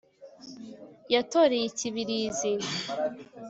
[1.13, 2.51] yatoreye i kibirizi